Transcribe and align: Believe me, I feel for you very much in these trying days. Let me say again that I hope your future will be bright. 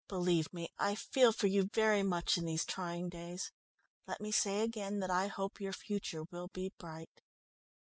Believe 0.07 0.51
me, 0.51 0.67
I 0.79 0.95
feel 0.95 1.31
for 1.31 1.45
you 1.45 1.69
very 1.75 2.01
much 2.01 2.35
in 2.35 2.45
these 2.45 2.65
trying 2.65 3.07
days. 3.07 3.51
Let 4.07 4.19
me 4.19 4.31
say 4.31 4.61
again 4.61 4.99
that 4.99 5.11
I 5.11 5.27
hope 5.27 5.61
your 5.61 5.73
future 5.73 6.23
will 6.31 6.47
be 6.47 6.73
bright. 6.79 7.21